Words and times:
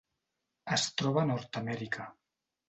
Es 0.77 0.85
troba 1.01 1.21
a 1.25 1.27
Nord-amèrica: 1.33 2.09